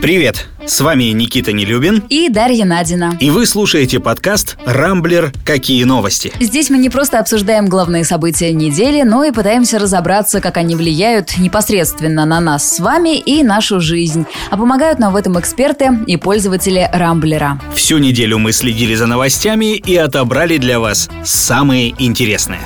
[0.00, 0.46] Привет!
[0.66, 3.18] С вами Никита Нелюбин и Дарья Надина.
[3.20, 5.30] И вы слушаете подкаст «Рамблер.
[5.44, 6.32] Какие новости?».
[6.40, 11.36] Здесь мы не просто обсуждаем главные события недели, но и пытаемся разобраться, как они влияют
[11.36, 14.24] непосредственно на нас с вами и нашу жизнь.
[14.48, 17.60] А помогают нам в этом эксперты и пользователи Рамблера.
[17.74, 22.60] Всю неделю мы следили за новостями и отобрали для вас самые интересные.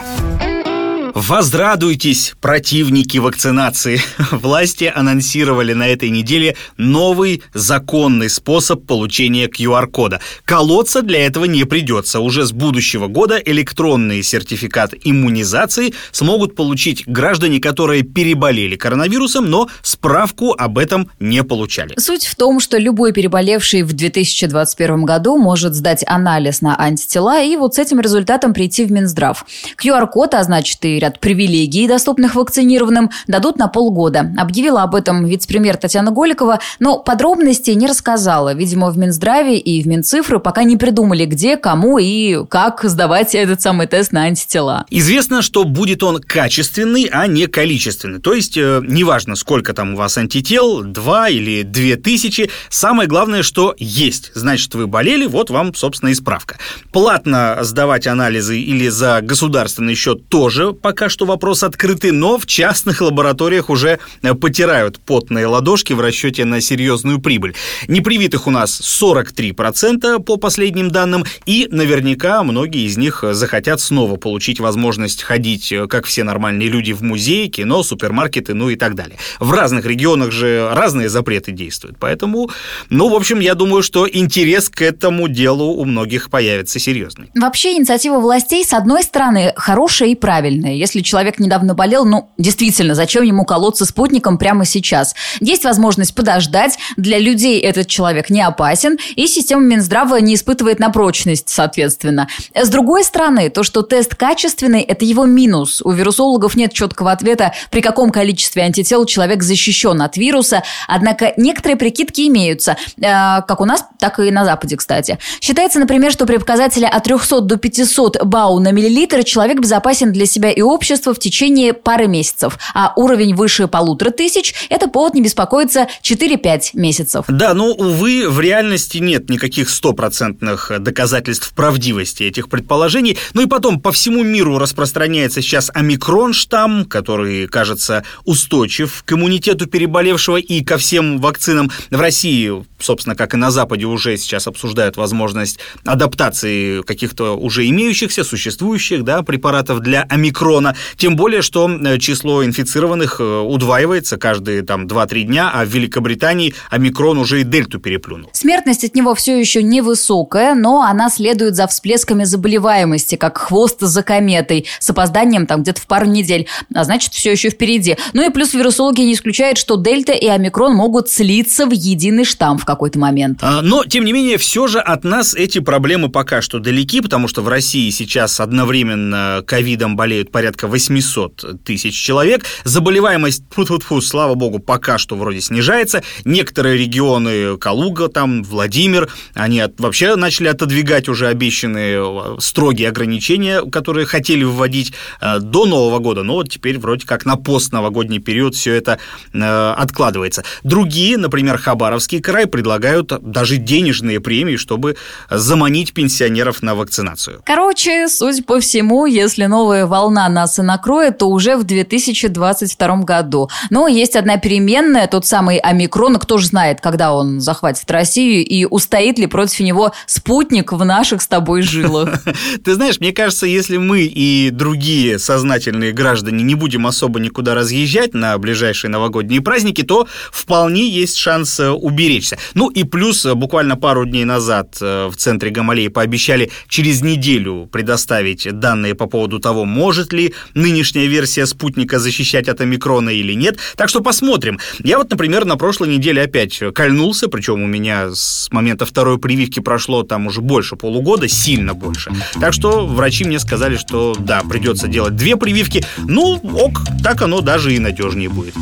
[1.14, 4.00] Возрадуйтесь, противники вакцинации.
[4.32, 10.20] Власти анонсировали на этой неделе новый законный способ получения QR-кода.
[10.44, 12.18] Колоться для этого не придется.
[12.18, 20.52] Уже с будущего года электронный сертификат иммунизации смогут получить граждане, которые переболели коронавирусом, но справку
[20.58, 21.94] об этом не получали.
[21.96, 27.54] Суть в том, что любой переболевший в 2021 году может сдать анализ на антитела и
[27.54, 29.46] вот с этим результатом прийти в Минздрав.
[29.80, 34.32] QR-код, а значит и ряд привилегий, доступных вакцинированным, дадут на полгода.
[34.38, 38.54] Объявила об этом вице-премьер Татьяна Голикова, но подробностей не рассказала.
[38.54, 43.60] Видимо, в Минздраве и в Минцифры пока не придумали, где, кому и как сдавать этот
[43.60, 44.86] самый тест на антитела.
[44.88, 48.20] Известно, что будет он качественный, а не количественный.
[48.20, 53.42] То есть, э, неважно, сколько там у вас антител, два или две тысячи, самое главное,
[53.42, 54.32] что есть.
[54.34, 56.56] Значит, вы болели, вот вам, собственно, и справка.
[56.92, 62.46] Платно сдавать анализы или за государственный счет тоже пока пока что вопрос открытый, но в
[62.46, 67.56] частных лабораториях уже э, потирают потные ладошки в расчете на серьезную прибыль.
[67.88, 74.60] Непривитых у нас 43% по последним данным, и наверняка многие из них захотят снова получить
[74.60, 79.18] возможность ходить, э, как все нормальные люди, в музей, кино, супермаркеты, ну и так далее.
[79.40, 82.52] В разных регионах же разные запреты действуют, поэтому,
[82.88, 87.30] ну, в общем, я думаю, что интерес к этому делу у многих появится серьезный.
[87.34, 92.94] Вообще, инициатива властей, с одной стороны, хорошая и правильная если человек недавно болел, ну, действительно,
[92.94, 95.14] зачем ему колоться спутником прямо сейчас?
[95.40, 100.90] Есть возможность подождать, для людей этот человек не опасен, и система Минздрава не испытывает на
[100.90, 102.28] прочность, соответственно.
[102.54, 105.80] С другой стороны, то, что тест качественный, это его минус.
[105.82, 111.76] У вирусологов нет четкого ответа, при каком количестве антител человек защищен от вируса, однако некоторые
[111.76, 115.18] прикидки имеются, э, как у нас, так и на Западе, кстати.
[115.40, 120.26] Считается, например, что при показателе от 300 до 500 бау на миллилитр человек безопасен для
[120.26, 125.22] себя и общества в течение пары месяцев, а уровень выше полутора тысяч– это повод не
[125.22, 127.24] беспокоиться 4-5 месяцев.
[127.28, 133.16] Да, но, увы, в реальности нет никаких стопроцентных доказательств правдивости этих предположений.
[133.34, 140.38] Ну и потом, по всему миру распространяется сейчас омикрон-штамм, который, кажется, устойчив к иммунитету переболевшего
[140.38, 141.70] и ко всем вакцинам.
[141.90, 148.24] В России, собственно, как и на Западе, уже сейчас обсуждают возможность адаптации каких-то уже имеющихся,
[148.24, 150.74] существующих да, препаратов для омикрона миллиона.
[150.96, 156.54] Тем более, что э, число инфицированных э, удваивается каждые там 2-3 дня, а в Великобритании
[156.70, 158.30] омикрон уже и дельту переплюнул.
[158.32, 164.02] Смертность от него все еще невысокая, но она следует за всплесками заболеваемости, как хвост за
[164.02, 167.96] кометой, с опозданием там где-то в пару недель, а значит, все еще впереди.
[168.12, 172.58] Ну и плюс вирусологи не исключают, что дельта и омикрон могут слиться в единый штамм
[172.58, 173.38] в какой-то момент.
[173.42, 177.28] А, но, тем не менее, все же от нас эти проблемы пока что далеки, потому
[177.28, 182.44] что в России сейчас одновременно ковидом болеют порядка порядка 800 тысяч человек.
[182.64, 186.02] Заболеваемость, фу -фу -фу, слава богу, пока что вроде снижается.
[186.26, 193.62] Некоторые регионы, Калуга, там, Владимир, они от, вообще начали отодвигать уже обещанные э, строгие ограничения,
[193.70, 198.54] которые хотели вводить э, до Нового года, но вот теперь вроде как на постновогодний период
[198.54, 198.98] все это
[199.32, 200.42] э, откладывается.
[200.62, 204.96] Другие, например, Хабаровский край, предлагают даже денежные премии, чтобы
[205.30, 207.40] заманить пенсионеров на вакцинацию.
[207.46, 212.96] Короче, суть по всему, если новая волна на нас и накроет, то уже в 2022
[212.98, 213.48] году.
[213.70, 216.16] Но есть одна переменная, тот самый омикрон.
[216.16, 221.22] Кто же знает, когда он захватит Россию и устоит ли против него спутник в наших
[221.22, 222.22] с тобой жилах.
[222.64, 228.14] Ты знаешь, мне кажется, если мы и другие сознательные граждане не будем особо никуда разъезжать
[228.14, 232.38] на ближайшие новогодние праздники, то вполне есть шанс э, уберечься.
[232.54, 237.68] Ну и плюс э, буквально пару дней назад э, в центре Гамалеи пообещали через неделю
[237.70, 240.23] предоставить данные по поводу того, может ли
[240.54, 243.58] нынешняя версия спутника защищать от омикрона или нет.
[243.76, 244.58] Так что посмотрим.
[244.82, 249.60] Я вот, например, на прошлой неделе опять кольнулся, причем у меня с момента второй прививки
[249.60, 252.12] прошло там уже больше полугода, сильно больше.
[252.40, 255.84] Так что врачи мне сказали, что да, придется делать две прививки.
[256.06, 258.54] Ну, ок, так оно даже и надежнее будет.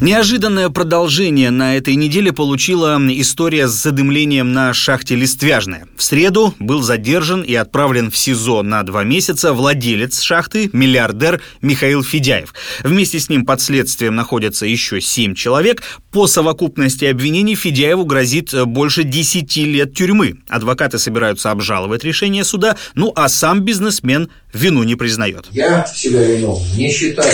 [0.00, 5.86] Неожиданное продолжение на этой неделе получила история с задымлением на шахте Листвяжная.
[5.96, 12.02] В среду был задержан и отправлен в СИЗО на два месяца владелец шахты, миллиардер Михаил
[12.02, 12.54] Федяев.
[12.82, 15.82] Вместе с ним под следствием находятся еще семь человек.
[16.10, 20.38] По совокупности обвинений Федяеву грозит больше десяти лет тюрьмы.
[20.48, 25.46] Адвокаты собираются обжаловать решение суда, ну а сам бизнесмен вину не признает.
[25.52, 27.32] Я себя виновным не считаю.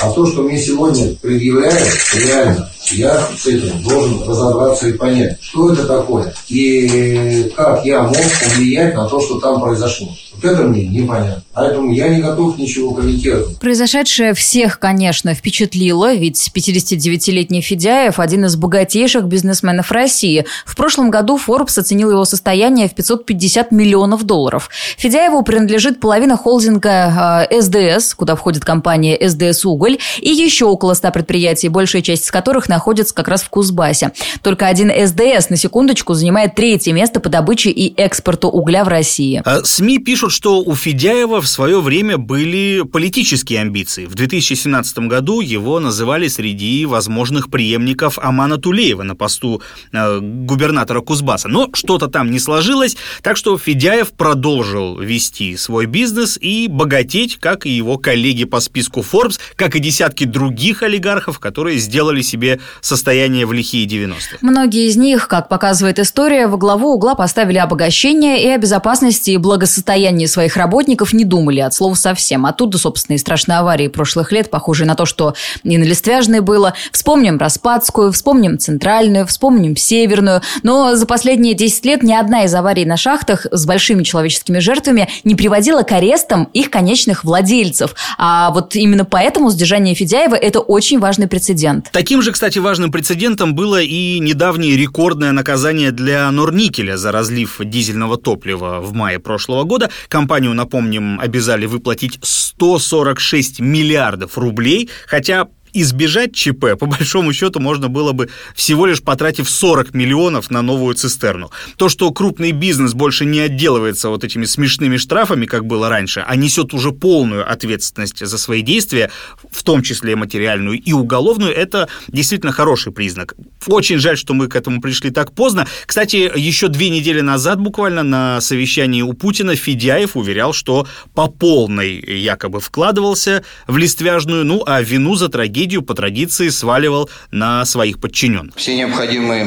[0.00, 5.72] А то, что мне сегодня предъявляют, реально, я с этим должен разобраться и понять, что
[5.72, 10.08] это такое и как я мог повлиять на то, что там произошло.
[10.34, 11.42] Вот это мне непонятно.
[11.54, 13.58] Поэтому я не готов ничего комментировать.
[13.58, 20.46] Произошедшее всех, конечно, впечатлило, ведь 59-летний Федяев– один из богатейших бизнесменов России.
[20.64, 24.70] В прошлом году Forbes оценил его состояние в 550 миллионов долларов.
[24.96, 31.68] Федяеву принадлежит половина холдинга СДС, куда входит компания СДС «Уголь», и еще около 100 предприятий,
[31.68, 32.81] большая часть из которых находится
[33.14, 34.12] как раз в Кузбассе.
[34.42, 39.42] Только один СДС, на секундочку, занимает третье место по добыче и экспорту угля в России.
[39.44, 44.06] А СМИ пишут, что у Федяева в свое время были политические амбиции.
[44.06, 49.62] В 2017 году его называли среди возможных преемников Амана Тулеева на посту
[49.92, 51.48] э, губернатора Кузбасса.
[51.48, 57.66] Но что-то там не сложилось, так что Федяев продолжил вести свой бизнес и богатеть, как
[57.66, 63.46] и его коллеги по списку Forbes, как и десятки других олигархов, которые сделали себе состояние
[63.46, 64.38] в лихие 90-е.
[64.40, 69.36] Многие из них, как показывает история, во главу угла поставили обогащение и о безопасности и
[69.36, 72.46] благосостоянии своих работников не думали от слова совсем.
[72.46, 76.74] Оттуда, собственно, и страшные аварии прошлых лет, похожие на то, что и на Листвяжной было.
[76.92, 80.42] Вспомним Распадскую, вспомним Центральную, вспомним Северную.
[80.62, 85.08] Но за последние 10 лет ни одна из аварий на шахтах с большими человеческими жертвами
[85.24, 87.94] не приводила к арестам их конечных владельцев.
[88.18, 91.88] А вот именно поэтому сдержание Федяева– это очень важный прецедент.
[91.92, 98.16] Таким же, кстати, важным прецедентом было и недавнее рекордное наказание для Норникеля за разлив дизельного
[98.16, 99.90] топлива в мае прошлого года.
[100.08, 108.12] Компанию, напомним, обязали выплатить 146 миллиардов рублей, хотя избежать ЧП, по большому счету, можно было
[108.12, 111.50] бы всего лишь потратив 40 миллионов на новую цистерну.
[111.76, 116.36] То, что крупный бизнес больше не отделывается вот этими смешными штрафами, как было раньше, а
[116.36, 119.10] несет уже полную ответственность за свои действия,
[119.50, 123.34] в том числе материальную и уголовную, это действительно хороший признак.
[123.66, 125.66] Очень жаль, что мы к этому пришли так поздно.
[125.86, 132.00] Кстати, еще две недели назад буквально на совещании у Путина Федяев уверял, что по полной
[132.00, 138.00] якобы вкладывался в листвяжную, ну а вину за трагедию трагедию по традиции сваливал на своих
[138.00, 138.56] подчиненных.
[138.56, 139.46] Все необходимые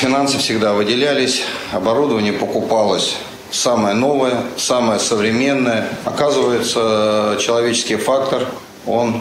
[0.00, 3.16] финансы всегда выделялись, оборудование покупалось
[3.50, 5.88] самое новое, самое современное.
[6.06, 8.46] Оказывается, человеческий фактор,
[8.86, 9.20] он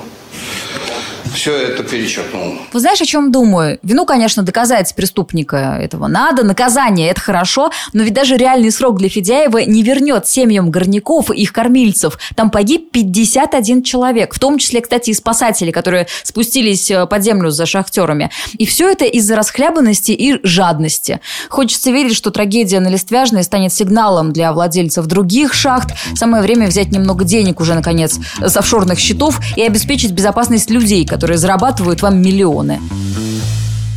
[1.33, 2.57] все это перечеркнул.
[2.73, 3.79] Вы знаешь, о чем думаю?
[3.83, 9.09] Вину, конечно, доказать преступника этого надо, наказание это хорошо, но ведь даже реальный срок для
[9.09, 12.17] Федяева не вернет семьям горняков и их кормильцев.
[12.35, 17.49] Там погиб 51 человек, в том числе, кстати, и спасатели, которые спустились э, под землю
[17.49, 18.31] за шахтерами.
[18.57, 21.19] И все это из-за расхлябанности и жадности.
[21.49, 25.93] Хочется верить, что трагедия на Листвяжной станет сигналом для владельцев других шахт.
[26.15, 31.20] Самое время взять немного денег уже, наконец, с офшорных счетов и обеспечить безопасность людей, которые
[31.21, 32.81] которые зарабатывают вам миллионы.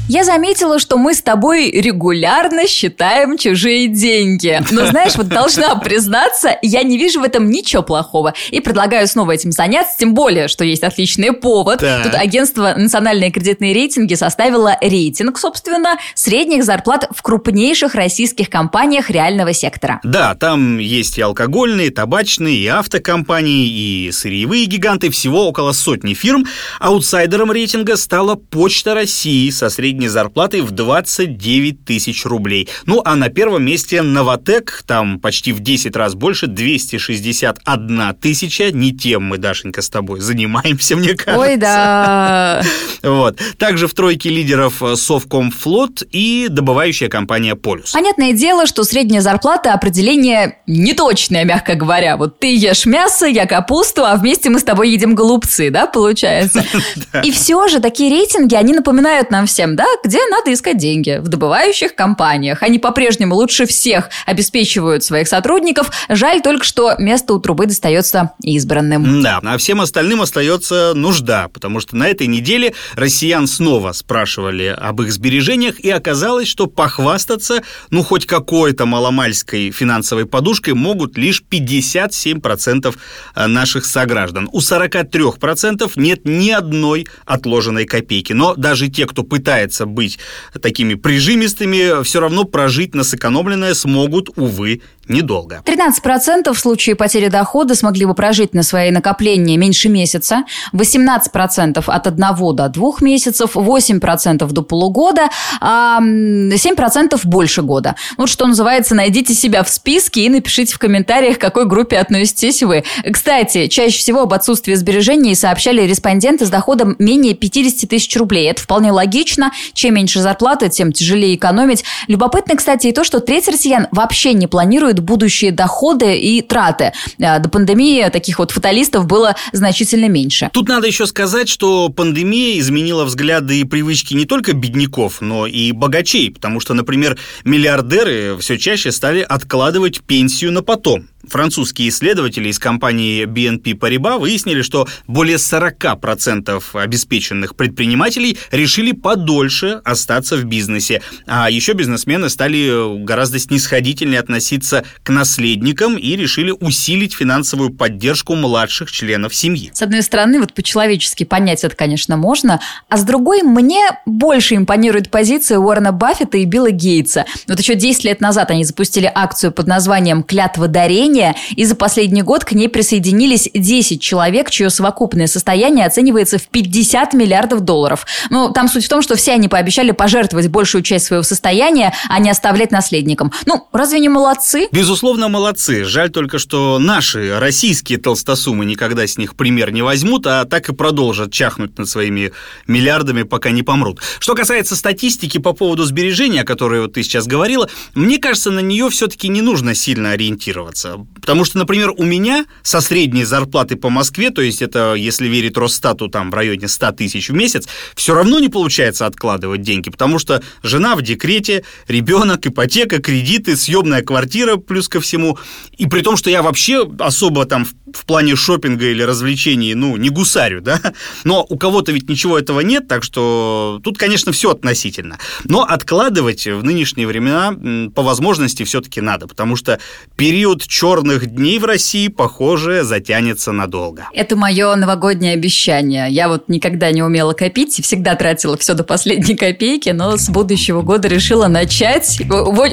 [0.07, 4.61] Я заметила, что мы с тобой регулярно считаем чужие деньги.
[4.71, 8.35] Но знаешь, вот должна признаться, я не вижу в этом ничего плохого.
[8.51, 11.79] И предлагаю снова этим заняться, тем более, что есть отличный повод.
[11.79, 12.03] Так.
[12.03, 19.55] Тут агентство «Национальные кредитные рейтинги» составило рейтинг, собственно, средних зарплат в крупнейших российских компаниях реального
[19.55, 20.01] сектора.
[20.05, 26.13] Да, там есть и алкогольные, и табачные, и автокомпании, и сырьевые гиганты, всего около сотни
[26.13, 26.45] фирм.
[26.79, 32.69] Аутсайдером рейтинга стала Почта России со средней средней зарплатой в 29 тысяч рублей.
[32.85, 38.73] Ну, а на первом месте Новотек, там почти в 10 раз больше, 261 тысяча.
[38.73, 41.39] Не тем мы, Дашенька, с тобой занимаемся, мне кажется.
[41.39, 42.63] Ой, да.
[43.05, 43.39] Вот.
[43.59, 47.93] Также в тройке лидеров Совкомфлот и добывающая компания Полюс.
[47.93, 52.17] Понятное дело, что средняя зарплата определение неточное, мягко говоря.
[52.17, 56.65] Вот ты ешь мясо, я капусту, а вместе мы с тобой едим голубцы, да, получается?
[57.23, 61.19] И все же такие рейтинги, они напоминают нам всем, да, да, где надо искать деньги?
[61.21, 62.63] В добывающих компаниях.
[62.63, 65.91] Они по-прежнему лучше всех обеспечивают своих сотрудников.
[66.09, 69.23] Жаль только, что место у трубы достается избранным.
[69.23, 75.03] Да, а всем остальным остается нужда, потому что на этой неделе россиян снова спрашивали об
[75.03, 82.95] их сбережениях, и оказалось, что похвастаться, ну, хоть какой-то маломальской финансовой подушкой могут лишь 57%
[83.37, 84.49] наших сограждан.
[84.53, 88.33] У 43% нет ни одной отложенной копейки.
[88.33, 90.19] Но даже те, кто пытается быть
[90.61, 95.63] такими прижимистыми, все равно прожить на сэкономленное смогут, увы, недолго.
[95.65, 102.07] 13% в случае потери дохода смогли бы прожить на свои накопления меньше месяца, 18% от
[102.07, 105.29] 1 до 2 месяцев, 8% до полугода,
[105.61, 107.97] а 7% больше года.
[108.17, 112.63] Вот что называется, найдите себя в списке и напишите в комментариях, к какой группе относитесь
[112.63, 112.85] вы.
[113.11, 118.51] Кстати, чаще всего об отсутствии сбережений сообщали респонденты с доходом менее 50 тысяч рублей.
[118.51, 119.53] Это вполне логично.
[119.73, 121.85] Чем меньше зарплаты, тем тяжелее экономить.
[122.09, 126.93] Любопытно, кстати, и то, что треть россиян вообще не планирует планирует будущие доходы и траты.
[127.21, 130.51] А, до пандемии таких вот фаталистов было значительно меньше.
[130.53, 135.73] Тут надо еще сказать, что пандемия изменила взгляды и привычки не только бедняков, но и
[135.73, 141.09] богачей, потому что, например, миллиардеры все чаще стали откладывать пенсию на потом.
[141.29, 150.37] Французские исследователи из компании BNP Paribas выяснили, что более 40% обеспеченных предпринимателей решили подольше остаться
[150.37, 157.71] в бизнесе, а еще бизнесмены стали гораздо снисходительнее относиться к наследникам и решили усилить финансовую
[157.71, 159.71] поддержку младших членов семьи.
[159.73, 165.11] С одной стороны, вот по-человечески понять это, конечно, можно, а с другой, мне больше импонирует
[165.11, 167.25] позиция Уоррена Баффета и Билла Гейтса.
[167.49, 171.75] Вот еще 10 лет назад они запустили акцию под названием «Клятва дарения», населения, и за
[171.75, 178.07] последний год к ней присоединились 10 человек, чье совокупное состояние оценивается в 50 миллиардов долларов.
[178.31, 182.19] Ну, там суть в том, что все они пообещали пожертвовать большую часть своего состояния, а
[182.19, 183.33] не оставлять наследникам.
[183.47, 184.69] Ну, разве не молодцы?
[184.73, 185.85] Безусловно, молодцы.
[185.85, 190.75] Жаль только, что наши российские толстосумы никогда с них пример не возьмут, а так и
[190.75, 192.33] продолжат чахнуть над своими
[192.67, 194.01] миллиардами, пока не помрут.
[194.19, 198.61] Что касается статистики по поводу сбережения, о которой вот ты сейчас говорила, мне кажется, на
[198.61, 201.04] нее все-таки не нужно сильно ориентироваться.
[201.21, 205.57] Потому что, например, у меня со средней зарплаты по Москве, то есть это, если верить
[205.57, 210.19] Росстату, там в районе 100 тысяч в месяц, все равно не получается откладывать деньги, потому
[210.19, 215.39] что жена в декрете, ребенок, ипотека, кредиты, съемная квартира плюс ко всему.
[215.77, 220.11] И при том, что я вообще особо там в плане шопинга или развлечений, ну, не
[220.11, 220.81] гусарю, да,
[221.25, 225.19] но у кого-то ведь ничего этого нет, так что тут, конечно, все относительно.
[225.45, 227.55] Но откладывать в нынешние времена
[227.95, 229.79] по возможности все-таки надо, потому что
[230.17, 234.09] период черных дней в России, похоже, затянется надолго.
[234.13, 236.11] Это мое новогоднее обещание.
[236.11, 240.83] Я вот никогда не умела копить, всегда тратила все до последней копейки, но с будущего
[240.83, 242.21] года решила начать.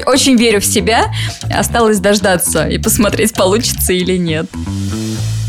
[0.06, 1.12] Очень верю в себя.
[1.52, 4.46] Осталось дождаться и посмотреть, получится или нет.
[5.14, 5.41] Thank you.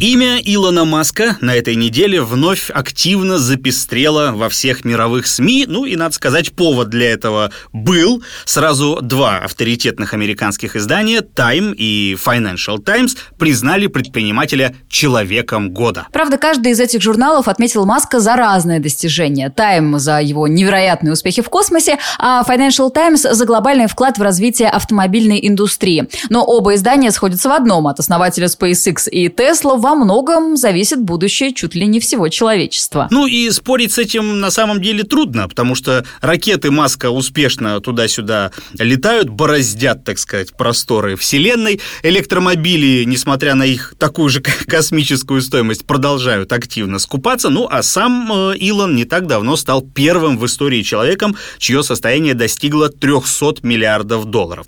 [0.00, 5.64] Имя Илона Маска на этой неделе вновь активно запестрело во всех мировых СМИ.
[5.66, 8.22] Ну и, надо сказать, повод для этого был.
[8.44, 16.06] Сразу два авторитетных американских издания Time и Financial Times признали предпринимателя человеком года.
[16.12, 19.52] Правда, каждый из этих журналов отметил Маска за разные достижения.
[19.54, 24.68] Time за его невероятные успехи в космосе, а Financial Times за глобальный вклад в развитие
[24.68, 26.08] автомобильной индустрии.
[26.30, 27.88] Но оба издания сходятся в одном.
[27.88, 33.08] От основателя SpaceX и Tesla во многом зависит будущее чуть ли не всего человечества.
[33.10, 38.50] Ну и спорить с этим на самом деле трудно, потому что ракеты Маска успешно туда-сюда
[38.78, 41.80] летают, бороздят, так сказать, просторы Вселенной.
[42.02, 47.48] Электромобили, несмотря на их такую же космическую стоимость, продолжают активно скупаться.
[47.48, 52.34] Ну а сам э, Илон не так давно стал первым в истории человеком, чье состояние
[52.34, 54.66] достигло 300 миллиардов долларов.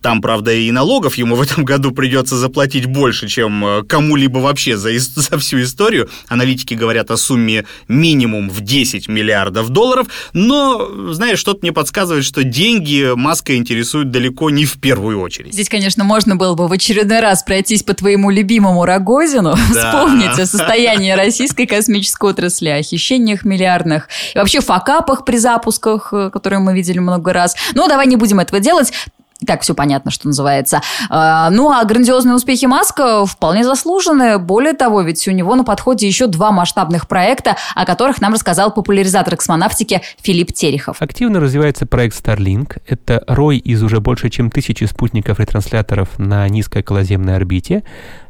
[0.00, 4.59] Там, правда, и налогов ему в этом году придется заплатить больше, чем э, кому-либо вообще
[4.60, 6.08] вообще за, за всю историю.
[6.28, 12.44] Аналитики говорят о сумме минимум в 10 миллиардов долларов, но, знаешь, что-то мне подсказывает, что
[12.44, 15.54] деньги Маска интересуют далеко не в первую очередь.
[15.54, 19.92] Здесь, конечно, можно было бы в очередной раз пройтись по твоему любимому Рогозину, да.
[19.92, 26.30] вспомнить о состоянии российской космической отрасли, о хищениях миллиардных и вообще факапах при запусках, э,
[26.30, 27.56] которые мы видели много раз.
[27.74, 28.92] Но давай не будем этого делать.
[29.40, 30.82] И так все понятно, что называется.
[31.08, 34.38] А, ну, а грандиозные успехи Маска вполне заслужены.
[34.38, 38.72] Более того, ведь у него на подходе еще два масштабных проекта, о которых нам рассказал
[38.72, 41.00] популяризатор космонавтики Филипп Терехов.
[41.00, 42.80] Активно развивается проект Starlink.
[42.86, 47.82] Это рой из уже больше чем тысячи спутников-ретрансляторов на низкой околоземной орбите.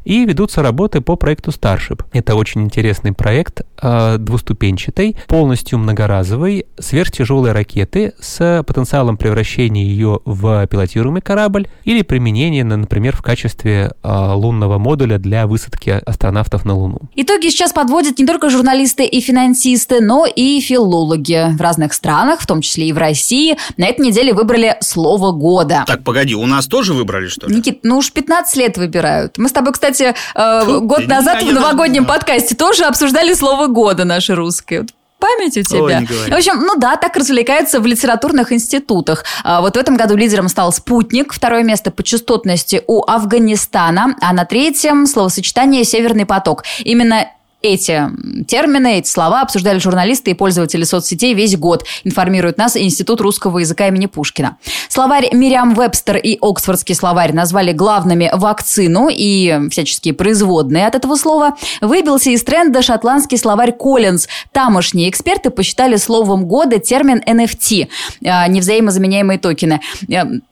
[0.03, 2.03] И ведутся работы по проекту Starship.
[2.11, 10.65] Это очень интересный проект, э, двуступенчатый, полностью многоразовый, сверхтяжелой ракеты с потенциалом превращения ее в
[11.01, 16.99] пилотируемый корабль или применения, например, в качестве э, лунного модуля для высадки астронавтов на Луну.
[17.15, 22.47] Итоги сейчас подводят не только журналисты и финансисты, но и филологи в разных странах, в
[22.47, 23.57] том числе и в России.
[23.77, 25.83] На этой неделе выбрали слово года.
[25.87, 27.55] Так, погоди, у нас тоже выбрали, что ли?
[27.55, 29.37] Никит, ну уж 15 лет выбирают.
[29.37, 34.35] Мы с тобой, кстати, э, год назад в новогоднем подкасте тоже обсуждали слово года наше
[34.35, 34.85] русское
[35.21, 35.99] память у тебя.
[35.99, 39.23] Ой, в общем, ну да, так развлекаются в литературных институтах.
[39.43, 44.33] А, вот в этом году лидером стал «Спутник», второе место по частотности у Афганистана, а
[44.33, 46.63] на третьем словосочетание «Северный поток».
[46.79, 47.27] Именно
[47.61, 48.09] эти
[48.47, 53.87] термины, эти слова обсуждали журналисты и пользователи соцсетей весь год, информирует нас Институт русского языка
[53.87, 54.57] имени Пушкина.
[54.89, 61.55] Словарь Мириам Вебстер и Оксфордский словарь назвали главными вакцину и всяческие производные от этого слова.
[61.81, 64.27] Выбился из тренда шотландский словарь Коллинз.
[64.51, 67.87] Тамошние эксперты посчитали словом года термин NFT
[68.25, 69.81] а,– невзаимозаменяемые токены.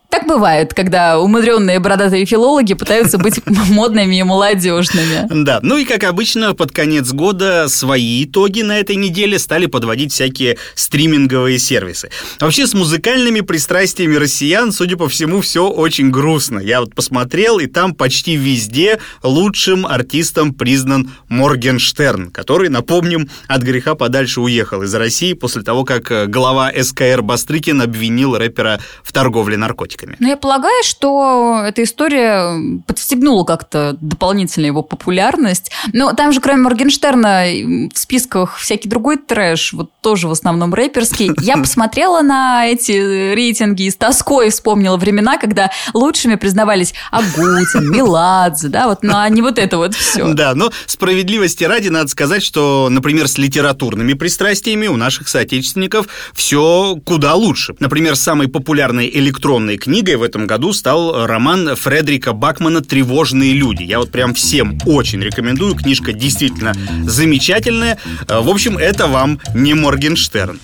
[0.10, 5.44] Так бывает, когда умудренные бородатые филологи пытаются быть модными и молодежными.
[5.44, 10.12] Да, ну и как обычно, под конец года свои итоги на этой неделе стали подводить
[10.12, 12.10] всякие стриминговые сервисы.
[12.40, 16.58] Вообще с музыкальными пристрастиями россиян, судя по всему, все очень грустно.
[16.58, 23.94] Я вот посмотрел, и там почти везде лучшим артистом признан Моргенштерн, который, напомним, от греха
[23.94, 29.99] подальше уехал из России после того, как глава СКР Бастрыкин обвинил рэпера в торговле наркотиками
[30.00, 30.16] наркотиками.
[30.20, 35.72] Но я полагаю, что эта история подстегнула как-то дополнительно его популярность.
[35.94, 37.46] Но там же, кроме Моргенштерна,
[37.94, 41.32] в списках всякий другой трэш, вот тоже в основном рэперский.
[41.42, 48.70] Я посмотрела на эти рейтинги и с тоской вспомнила времена, когда лучшими признавались Агутин, Меладзе,
[48.70, 50.34] да, вот, ну, а не вот это вот все.
[50.34, 56.98] Да, но справедливости ради надо сказать, что, например, с литературными пристрастиями у наших соотечественников все
[57.06, 57.76] куда лучше.
[57.80, 63.82] Например, самой популярной электронной книгой книгой в этом году стал роман Фредерика Бакмана «Тревожные люди».
[63.82, 65.74] Я вот прям всем очень рекомендую.
[65.74, 66.76] Книжка действительно
[67.08, 67.98] замечательная.
[68.28, 70.60] В общем, это вам не Моргенштерн.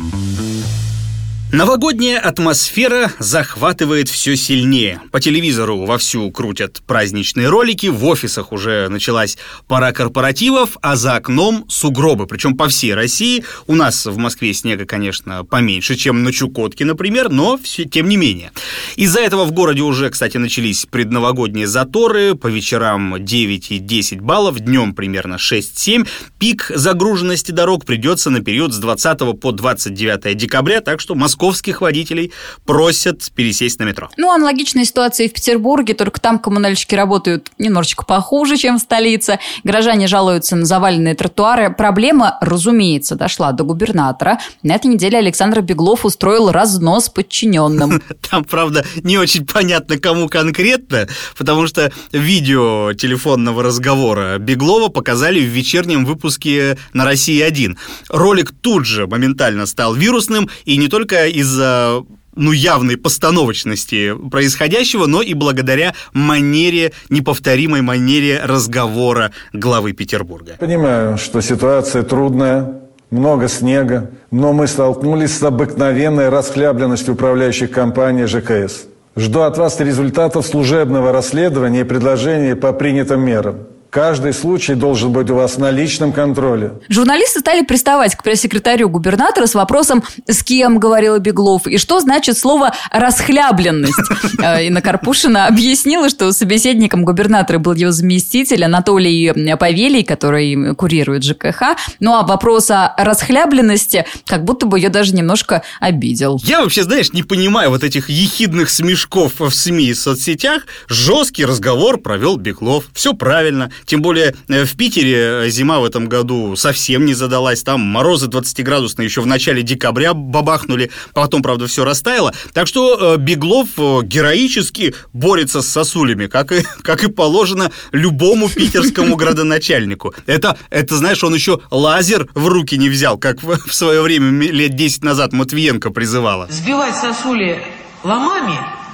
[1.56, 5.00] Новогодняя атмосфера захватывает все сильнее.
[5.14, 11.64] По телевизору вовсю крутят праздничные ролики, в офисах уже началась пора корпоративов, а за окном
[11.70, 13.46] сугробы, причем по всей России.
[13.68, 18.18] У нас в Москве снега, конечно, поменьше, чем на Чукотке, например, но все, тем не
[18.18, 18.52] менее.
[18.98, 24.60] Из-за этого в городе уже, кстати, начались предновогодние заторы, по вечерам 9 и 10 баллов,
[24.60, 26.06] днем примерно 6-7.
[26.38, 31.82] Пик загруженности дорог придется на период с 20 по 29 декабря, так что Москва московских
[31.82, 32.32] водителей
[32.66, 34.10] просят пересесть на метро.
[34.18, 39.38] Ну, аналогичная ситуация и в Петербурге, только там коммунальщики работают немножечко похуже, чем в столице.
[39.64, 41.72] Горожане жалуются на заваленные тротуары.
[41.72, 44.40] Проблема, разумеется, дошла до губернатора.
[44.64, 48.02] На этой неделе Александр Беглов устроил разнос подчиненным.
[48.30, 55.50] Там, правда, не очень понятно, кому конкретно, потому что видео телефонного разговора Беглова показали в
[55.50, 57.78] вечернем выпуске на «России-1».
[58.10, 62.04] Ролик тут же моментально стал вирусным, и не только из-за
[62.36, 70.56] ну, явной постановочности происходящего, но и благодаря манере, неповторимой манере разговора главы Петербурга.
[70.60, 78.86] Понимаю, что ситуация трудная, много снега, но мы столкнулись с обыкновенной расхлябленностью управляющих компаний ЖКС.
[79.16, 83.68] Жду от вас результатов служебного расследования и предложений по принятым мерам.
[83.96, 86.74] Каждый случай должен быть у вас на личном контроле.
[86.90, 91.66] Журналисты стали приставать к пресс-секретарю губернатора с вопросом «С кем?»– говорил Беглов.
[91.66, 93.94] И что значит слово «расхлябленность?»
[94.44, 101.78] э, Инна Карпушина объяснила, что собеседником губернатора был его заместитель Анатолий Павелий, который курирует ЖКХ.
[102.02, 106.38] Ну а вопрос о расхлябленности как будто бы ее даже немножко обидел.
[106.44, 110.64] Я вообще, знаешь, не понимаю вот этих ехидных смешков в СМИ и соцсетях.
[110.90, 112.90] Жесткий разговор провел Беглов.
[112.94, 113.72] Все правильно.
[113.86, 117.64] Тем более э, в Питере э, зима в этом году совсем не задалась.
[117.64, 120.92] Там морозы 20-градусные еще в начале декабря бабахнули.
[121.14, 122.34] Потом, правда, все растаяло.
[122.54, 123.70] Так что э, Беглов
[124.04, 130.14] героически борется с сосулями, как и, как и положено любому питерскому градоначальнику.
[130.26, 134.48] Это, это, знаешь, он еще лазер в руки не взял, как в, в свое время
[134.52, 136.48] лет 10 назад Матвиенко призывала.
[136.50, 137.62] Сбивать сосули
[138.04, 138.85] ломами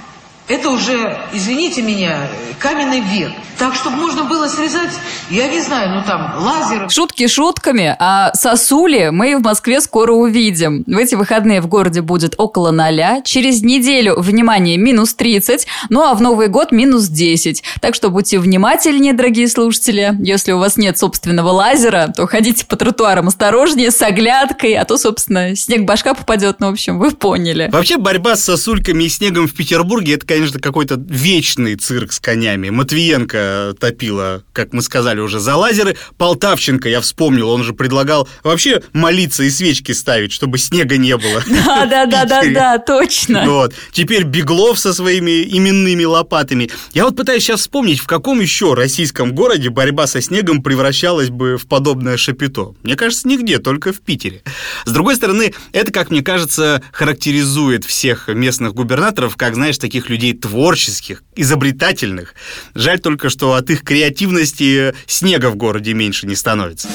[0.48, 2.28] это уже, извините меня,
[2.58, 3.30] каменный век.
[3.58, 4.90] Так, чтобы можно было срезать,
[5.30, 6.90] я не знаю, ну там, лазером.
[6.90, 10.82] Шутки шутками, а сосули мы в Москве скоро увидим.
[10.86, 13.22] В эти выходные в городе будет около ноля.
[13.24, 15.66] Через неделю, внимание, минус 30.
[15.90, 17.62] Ну а в Новый год минус 10.
[17.80, 20.14] Так что будьте внимательнее, дорогие слушатели.
[20.20, 24.98] Если у вас нет собственного лазера, то ходите по тротуарам осторожнее, с оглядкой, а то,
[24.98, 26.56] собственно, снег башка попадет.
[26.58, 27.68] Ну, в общем, вы поняли.
[27.70, 32.70] Вообще борьба с сосульками и снегом в Петербурге это, конечно, какой-то вечный цирк с конями.
[32.70, 35.96] Матвиенко топила, как мы сказали уже, за лазеры.
[36.16, 41.42] Полтавченко, я вспомнил, он же предлагал вообще молиться и свечки ставить, чтобы снега не было.
[41.72, 43.44] Да, да, да, да, да, точно.
[43.46, 43.74] Вот.
[43.92, 46.70] Теперь Беглов со своими именными лопатами.
[46.92, 51.56] Я вот пытаюсь сейчас вспомнить, в каком еще российском городе борьба со снегом превращалась бы
[51.56, 52.74] в подобное шапито.
[52.82, 54.42] Мне кажется, нигде, только в Питере.
[54.84, 60.21] С другой стороны, это, как мне кажется, характеризует всех местных губернаторов, как, знаешь, таких людей
[60.22, 62.34] людей творческих, изобретательных.
[62.74, 66.88] Жаль только, что от их креативности снега в городе меньше не становится.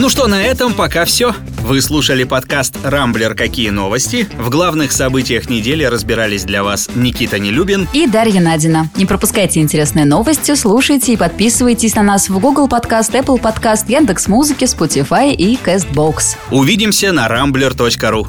[0.00, 1.34] Ну что, на этом пока все.
[1.58, 3.34] Вы слушали подкаст «Рамблер.
[3.34, 4.26] Какие новости?».
[4.38, 8.88] В главных событиях недели разбирались для вас Никита Нелюбин и Дарья Надина.
[8.96, 14.64] Не пропускайте интересные новости, слушайте и подписывайтесь на нас в Google Подкаст, Apple Подкаст, Яндекс.Музыке,
[14.64, 16.36] Spotify и CastBox.
[16.50, 18.26] Увидимся на rambler.ru.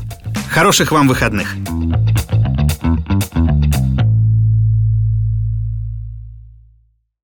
[0.49, 1.55] Хороших вам выходных!